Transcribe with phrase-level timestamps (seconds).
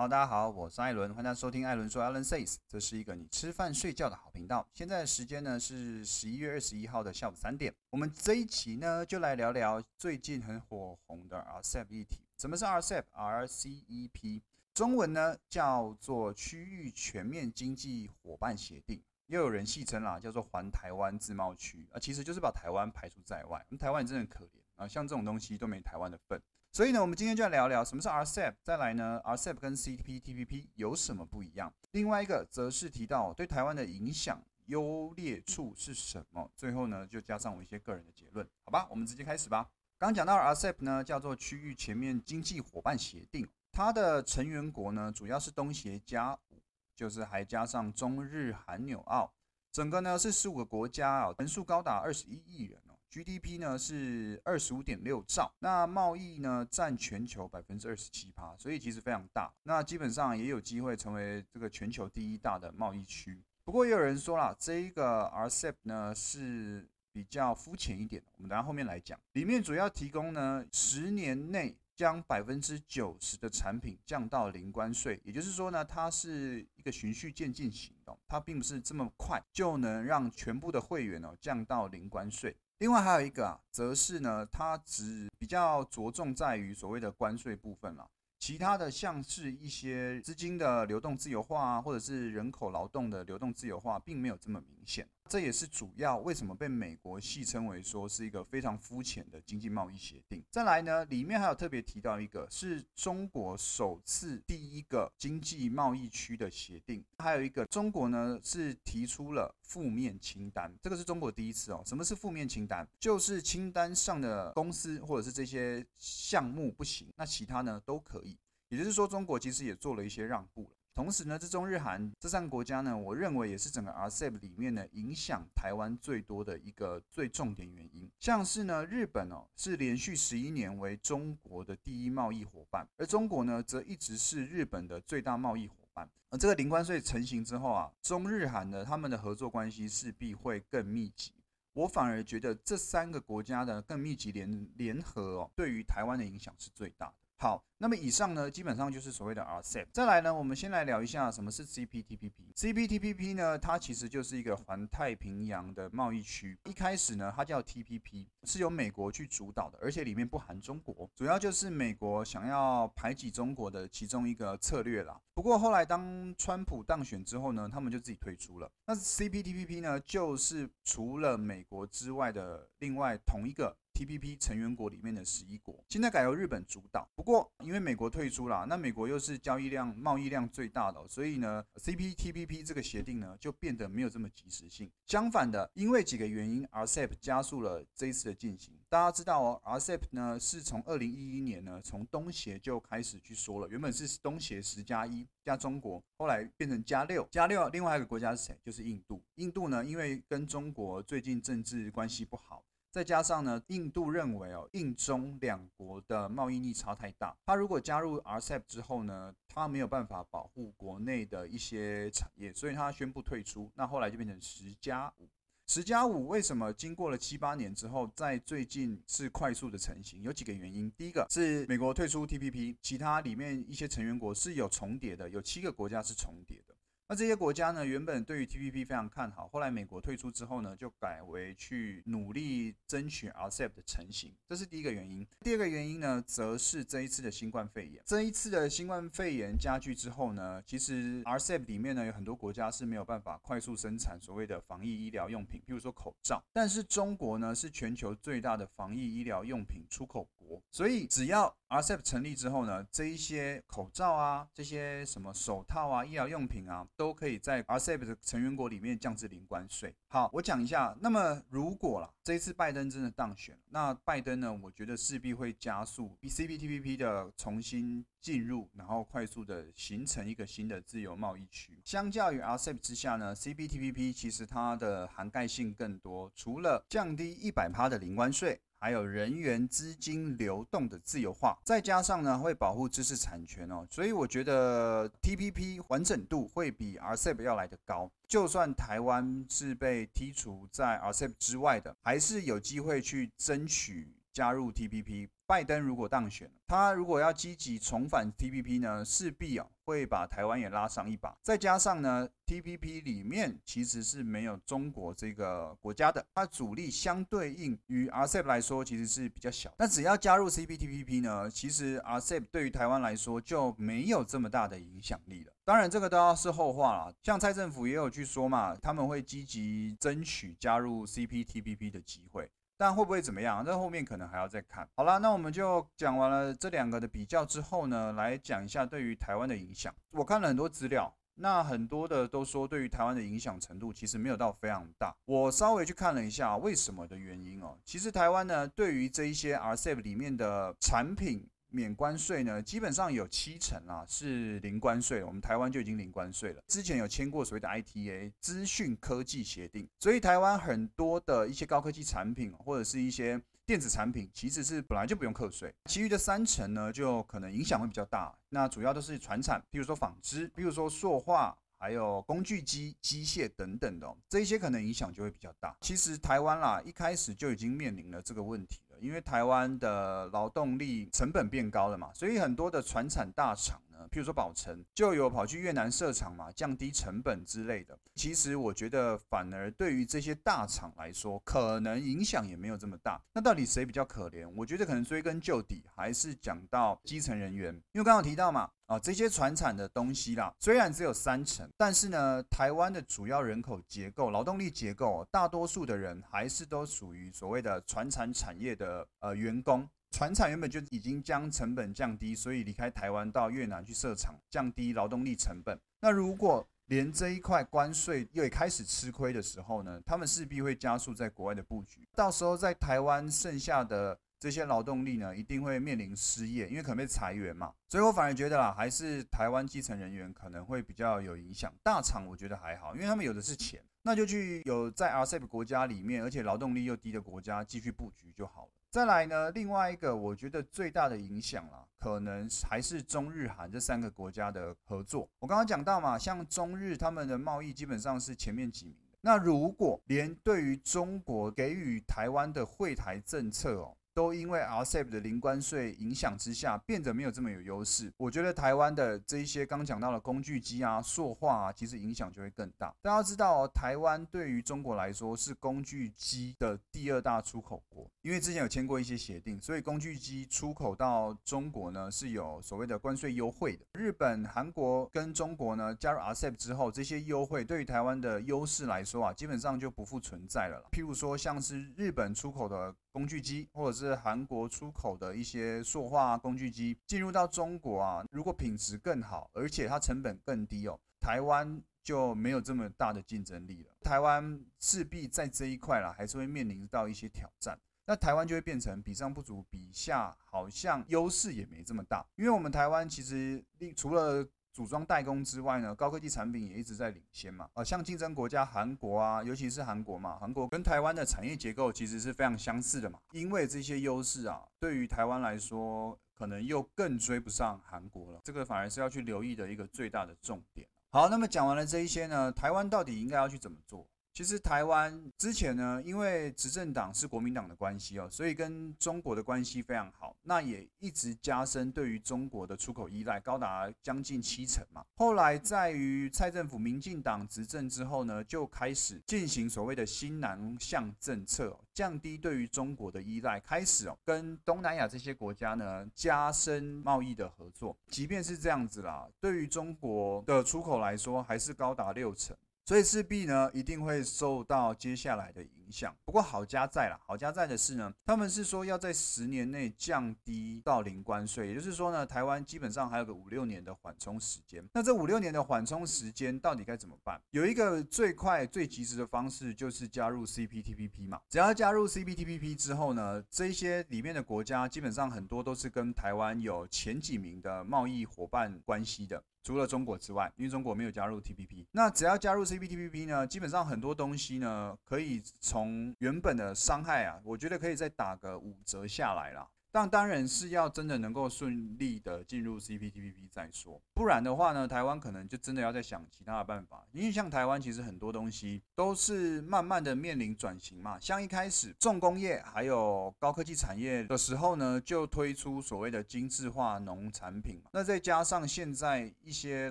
[0.00, 4.66] 好，大家好，我是艾伦，欢迎大家收听艾伦说 Alan Says，这是一个你吃饭睡觉的好频道。
[4.72, 7.70] 现在的时间呢是十一月二十一号的下午三点。
[7.90, 12.18] 我们这一期呢就来聊聊最近很火红的 RCEP 议题。
[12.38, 14.40] 什么是 RCEP？RCEP
[14.72, 23.62] 中文呢叫做区域全面经济伙伴协定，又有人戏称啦叫做环台湾自贸区啊，其实就是把台湾排除在外。
[23.68, 26.40] 我们台湾真的很可怜啊，像这种东西都没台湾的份。
[26.72, 31.72] 所以呢，我们今天就来聊聊什么是 RCEP，再来呢，RCEP 跟 CPTPP 有什么不一样？
[31.90, 36.48] 另外一个则是提到对台湾的影响优劣处是什么？
[36.56, 38.86] 最后呢，就加上我一些个人的结论，好吧？
[38.88, 39.68] 我们直接开始吧。
[39.98, 46.62] 刚讲到 RCEP 呢，叫做区域全面经济伙伴协定，它的成员国呢主要是东协加五，
[46.94, 49.28] 就是还加上中日韩纽澳，
[49.72, 52.80] 整个呢是十五个国家啊，人数高达二十一亿人。
[53.10, 59.52] GDP 呢是二十五点六兆，那贸易呢占全球百分之二十七趴，所以其实非常大。
[59.64, 63.42] 那基本上也有机会成为这个全球第一大的贸易区。
[63.64, 69.18] 不过也有人说了，这一个 RCEP 呢是比较肤浅一点，我们等下后面来讲。
[69.32, 82.56] 里面主要提供呢十年内将百分之九十的产品降到零关税，也就是说呢，它是一个循序渐进行动，它并不是这么快就能让全部的会员哦降到零关税。
[82.80, 95.06] 另外还有一个啊，则是呢，它只比较着重在于所谓的关税部分了，其他的像是一些资金的流动自由化啊，或者是人口劳动的流动自由化，并没有这么明显。
[95.30, 100.42] 这也是主要为什么被美国戏称为说是一个非常肤浅的经济贸易协定。
[100.50, 111.80] 再来呢，里面还有特别提到一个是中国首次第一个经济贸易区的协定，还有一个中国呢是提出了负面清单，这个是中国第一次哦。
[111.86, 112.84] 什么是负面清单？
[112.98, 118.36] 就是清单上的公司或者是这些项目不行，那其他呢都可以。
[118.68, 120.70] 也就是说，中国其实也做了一些让步了。
[120.94, 128.10] 同时呢，这中日韩这三个国家呢，我认为也是整个 RCEP 里面呢影响台湾最多的一个最重点原因。
[128.18, 136.08] 像是呢，日本哦是连续十一年为中国的第一贸易伙伴，而中国呢则一直是日本的最大贸易伙伴。
[136.28, 141.32] 而这个零关税成型之后啊，中日韩呢他们的合作关系势必会更密集。
[141.72, 147.14] 我反而觉得这三个国家的更密集联联合哦，对于台湾的影响是最大的。
[147.42, 149.86] 好，那么以上呢，基本上就是所谓的 RCEP。
[149.94, 152.52] 再来呢，我们先来聊一下什么是 CPTPP。
[152.54, 156.58] CPTPP 呢，它其实就是一个环太平洋的贸易区。
[156.66, 165.18] 一开始呢，它叫 TPP，是由美国去主导的，而且里面不含中国，主要就是美国想要排挤中国的其中一个策略啦。
[165.32, 168.70] 不过后来当川普当选之后呢，他们就自己退出了。
[168.84, 173.74] 那 CPTPP 呢，就是除了美国之外的另外同一个。
[174.00, 177.06] TPP 成员国里面的十一国，现在改由日本主导。
[177.14, 184.90] 不过因为美国退出了，那美国又是交易量、贸易量最大的，所以呢，CPTPP 这个协定呢就变得没有这么及时性。
[185.04, 188.72] 相反的，因为几个原因，RCEP 加速了这一次的进行。
[188.88, 197.68] 大家知道哦，RCEP 呢是从二零一一年呢从东协就开始去说了，原本是东协十加一加中国，后来变成加六加六。
[197.68, 198.58] 另外一个国家是谁？
[198.64, 199.22] 就是印度。
[199.34, 202.64] 印度呢，因为跟中国最近政治关系不好。
[202.90, 213.70] 再加上呢，印度认为哦，印中两国的贸易逆差太大，它如果加入 RCEP 之后呢，它没有办法保护国内的一些产业，所以它宣布退出。
[213.76, 215.28] 那后来就变成十加五，
[215.68, 220.20] 十加五为什么经过了七八年之后，在最近是快速的成型？
[220.22, 226.69] 有几个原因，第一个是美国退出 TPP，其他里面一些成员国是有重叠的，有七个国家是重叠的。
[227.10, 235.26] 那这些国家呢，原本对于 TPP 非常看好，后来美国退出之后呢，就改为去努力争取 RCEP 的成型，这是第一个原因。
[235.40, 238.00] 第二个原因呢，则是这一次的新冠肺炎。
[238.06, 246.40] 这一次的新冠肺炎加剧之后呢，其实 RCEP 里面呢有很多国家是没有办法快速生产所谓的防疫医疗用品，譬如说口罩。
[246.52, 250.28] 但是中国呢是全球最大的防疫医疗用品出口
[250.70, 256.86] 所以只要 RCEP 成立之后呢，这一些口罩啊，这些什么手套啊，医疗用品啊。
[256.96, 259.94] 都可以在 RCEP 的成员国里面降至零关税。
[260.08, 260.96] 好，我讲一下。
[261.00, 271.80] 那么如果啦，这一次拜登真的当选，那拜登呢，我觉得势必会加速 B C P T P P 的重新进入，然后快速的形成一个新的自由贸易区。
[271.84, 278.60] 相较于 RCEP 之下呢，CPTPP 其实它的涵盖性更多，除了降低一百趴的零关税。
[278.80, 288.10] 还有人员资金流动的自由化，再加上呢会保护知识产权哦，所以我觉得 TPP 完整度会比 RCEP 要来得高。
[288.26, 295.28] 就算台湾是被剔除在 RCEP 之外的，还是有机会去争取加入 TPP。
[295.50, 301.36] 拜登如果当选，他如果要积极重返 TPP 呢，势必啊会把台湾也拉上一把。
[301.42, 309.74] 再加上呢，TPP 里面其实是没有中国这个国家的，它阻力相对应于 RCEP 来说其实是比较小。
[309.76, 315.52] 那只要加入 CPTPP 呢，其实 RCEP 对于台湾来说就没有这么大的影响力了。
[315.64, 317.12] 当然，这个都要是后话了。
[317.24, 322.48] 像蔡政府也有去说嘛，他们会积极争取加入 CPTPP 的机会。
[322.80, 323.62] 但会不会怎么样？
[323.62, 324.88] 这后面可能还要再看。
[324.94, 329.94] 好啦，那我们就讲完了这两个的比较之后呢，来讲一下对于台湾的影响。
[330.12, 335.14] 我看了很多资料，那很多的都说对于台湾的影响程度其实没有到非常大。
[335.26, 341.46] 我稍微去看了一下为什么的原因哦，其实台湾呢对于这一些 RCEP 里面的产品。
[341.70, 346.62] 免关税呢，基本上有七成啊是零关税，我们台湾就已经零关税了。
[346.66, 355.72] 之前有签过所谓的 ITA 资讯科技协定，所以台湾很多的一些高科技产品或者是一些电子产品，其实是本来就不用课税。
[355.86, 358.36] 其余的三成呢，就可能影响会比较大。
[358.48, 361.56] 那主要都是船产，比如说纺织，比如说塑化。
[361.82, 365.74] 还有工具机、机械等等的，这一些可能影响就会比较大。
[365.80, 373.80] 其实台湾啦，一开始就已经面临了这个问题，因为台湾的劳动力成本变高了嘛，所以很多的船产大厂。
[374.08, 377.98] 譬如说宝成就有跑去越南设厂嘛，降低成本之类的。
[378.14, 383.20] 其实我觉得反而对于这些大厂来说，可能影响也没有这么大。
[383.32, 384.48] 那到底谁比较可怜？
[384.56, 387.74] 我觉得可能追根究底，还是讲到基层人员。
[387.92, 399.88] 因为刚刚提到嘛，啊这些传产的东西啦，虽然只有三成，但是呢，台湾的主要人口结构、劳动力结构，大多数的人还是都属于所谓的传产产业的呃员工。
[400.10, 405.78] 船厂原本就已经将成本降低，所以离开台湾到越南去设厂，降低劳动力成本。
[406.00, 410.00] 那如果连这一块关税又开始吃亏的时候呢？
[410.04, 417.72] 他们势必会加速在国外的布局，到时候在台湾剩下的这些劳动力呢，一定会面临失业，因为可能被裁员嘛。
[417.88, 421.72] 所以我反而觉得啦，还是台湾基层人员可能会比较有影响。
[421.84, 428.72] 大厂我觉得还好，因为他们有的是钱，那就去有在 RCEP 国家里面，而且劳动力又低的国家继续布局就好了。
[428.90, 435.28] 再来呢，另外一个我觉得最大的影响啦，可能还是中日韩这三个国家的合作。
[435.38, 439.18] 我刚刚讲到嘛，像中日他们的贸易基本上是前面几名的。
[439.20, 443.96] 那如果连对于中国给予台湾的惠台政策哦。
[444.14, 448.12] 都因为 RCEP 的零关税影响之下，变得没有这么有优势。
[448.16, 452.94] 我觉得台湾的这一些刚讲到的工具机啊、塑化啊，其实影响就会更大。
[453.02, 463.84] 大家知道，台湾对于中国来说是工具机的第二大出口国，因为之前有签过一些协定，所以工具机出口到中国呢是有所谓的关税优惠的。
[463.94, 470.84] 日本、韩国跟中国呢加入 RCEP 之后，这些优惠对于台湾的优势来说啊，基本上就不复存在了。
[470.90, 472.94] 譬如说，像是日本出口的。
[473.12, 483.90] 工具机，或者是韩国出口的一些塑化工具机进入到中国啊，如果品质更好，而且它成本更低哦，台湾就没有这么大的竞争力了。
[484.02, 487.78] 台湾势必在这一块啦，还是会面临到一些挑战。
[488.06, 493.62] 那台湾就会变成比上不足，比下好像优势也没这么大，因为我们台湾其实
[493.94, 494.44] 除了
[494.80, 497.68] 组装代工之外呢，高科技产品也一直在领先嘛。
[497.74, 503.18] 呃，像竞争国家韩国啊，尤其是韩国嘛，韩国跟台湾的产业结构其实是非常相似的嘛。
[503.32, 508.40] 因为这些优势啊，对于台湾来说，可能又更追不上韩国了。
[508.42, 510.88] 这个反而是要去留意的一个最大的重点。
[511.10, 514.08] 好，那么讲完了这一些呢，台湾到底应该要去怎么做？
[514.32, 525.04] 其实台湾之前呢，因为执政党是国民党的关系哦，所以跟中国的关系非常好，那也一直加深对于中国的出口依赖，高达将近七成嘛。
[525.16, 537.94] 后来在于蔡政府民进党执政之后呢，就开始进行所谓的新南向政策，降低对于中国的依赖，开始哦跟东南亚这些国家呢加深贸易的合作。
[538.08, 542.56] 即便是这样子啦，对于中国的出口来说，还是高达六成。
[542.90, 545.79] 所以势必呢，一定会受到接下来的影响。
[546.24, 554.82] 不过好家在啦，好家在的是呢，他们是说要在十年内降低到零关税，也就是说呢，台湾基本上还有个五六年的缓冲时间。
[554.92, 557.40] 那这五六年的缓冲时间到底该怎么办？
[557.50, 561.40] 有一个最快最及时的方式就是加入 CPTPP 嘛。
[561.48, 569.42] 只要加入 CPTPP 之后呢，这些里面的国家基本上很多都是跟台湾有前几名的贸易伙伴关系的。
[569.62, 579.66] 除了中国之外，因为中国没有加入 TPP，那只要加入 CPTPP 呢，基本上很多东西呢，可以从从原本的伤害啊，我觉得可以再打个五折下来了。
[579.92, 587.04] 但当然是要真的能够顺利的进入 CPTPP 再说，不然的话呢，台湾可能就真的要再想其他的办法。
[587.10, 599.90] 因为像台湾其实很多东西都是慢慢的面临转型嘛，像一开始重工业还有高科技产业的时候呢，就推出所谓的精致化农产品嘛，那再加上现在一些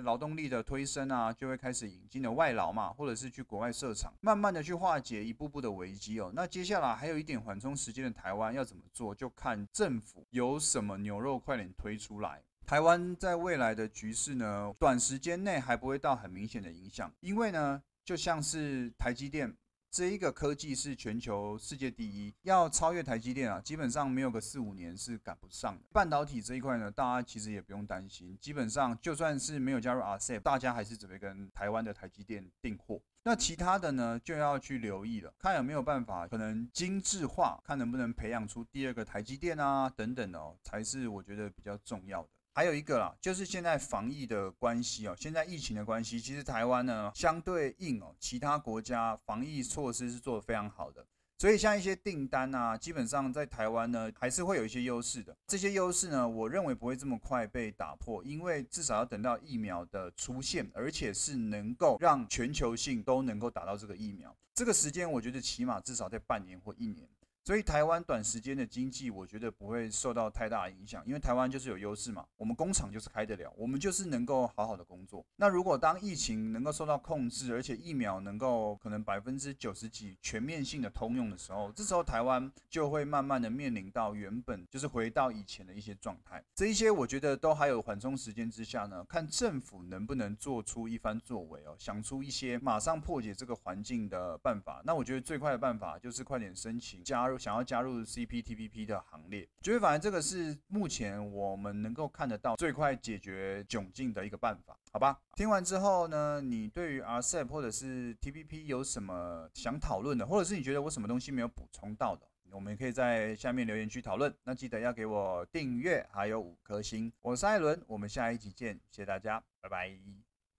[0.00, 6.32] 劳动力的推升啊，就会开始引进的外劳嘛，或者是去国外设厂，慢慢的去化解一步步的危机哦。
[6.34, 9.89] 那接下来还有一点缓冲时间的台湾要怎么做，就看政。
[9.90, 12.40] 政府有什么牛肉快点推出来？
[12.64, 14.72] 台湾在未来的局势呢？
[14.78, 19.52] 短时间内还不会到很明显的影响，因为呢，就像是台积电
[19.90, 25.82] 这一个科技是全球世界第一，要超越台积电啊，基本上没有个四五年是赶不上的。
[25.92, 33.02] 半导体这一块呢，大家其实也不用担心，基本上就算是没有加入 RCEP，大家还是准备跟台湾的台积电订货。
[33.24, 42.28] 那其他的呢，就要去留意了，看有没有办法可能精致化，看能不能培养出第二个台积电啊等等哦，才是我觉得比较重要的。
[42.52, 51.06] 还有一个啦，就是现在防疫的关系哦，现在疫情的关系，其实台湾呢相对应哦，其他国家防疫措施是做得非常好的。
[51.38, 55.34] 所以像一些订单啊，基本上在台湾呢，还是会有一些优势的。
[55.46, 64.36] 这些优势呢，我认为不会这么快被打破，因为至少要等到疫苗的出现，而且是能够让全球性都能够打到这个疫苗。
[64.54, 67.08] 这个时间，我觉得起码至少在半年或一年。
[67.42, 75.24] 所以台湾短时间的经济，我觉得不会受到太大影响，因为台湾就是有优势嘛，我们工厂就是开得了，我们就是能够好好的工作。
[75.36, 86.44] 那如果当疫情能够受到控制，而且疫苗能够可能百分之九十几全面性的通用的时候，这时候台湾就会慢慢的面临到原本就是回到以前的一些状态。
[86.54, 94.82] 这一些我觉得都还有缓冲时间之下呢，看政府能不能做出一番作为哦，想出一些马上破解这个环境的办法。
[94.84, 97.29] 那我觉得最快的办法就是快点申请加。
[97.38, 105.18] 想要加入 CPTPP 的行列，觉得反正这个是目前我们能够看得到最快解决窘境的一个办法，好吧？
[105.36, 114.34] 听完之后呢，你对于 RCEP 或者是 TPP 有什么想讨论的，或者是你觉得我什么东西没有补充到的，我们可以在下面留言区讨论。
[114.44, 117.12] 那记得要给我订阅，还有五颗星。
[117.20, 120.29] 我是艾伦，我们下一集见，谢谢大家，拜拜。